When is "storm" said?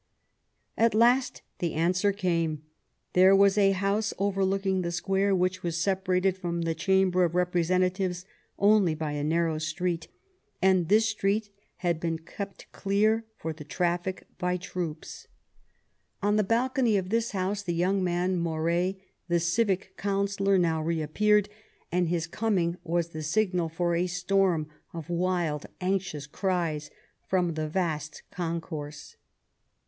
24.07-24.67